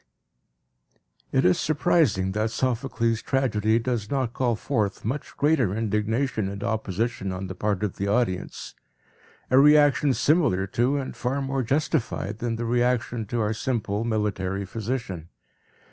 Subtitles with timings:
[1.31, 7.31] It is surprising that Sophocles' tragedy does not call forth much greater indignation and opposition
[7.31, 8.73] on the part of the audience,
[9.51, 14.65] a reaction similar to, and far more justified, than the reaction to our simple military
[14.65, 15.29] physician.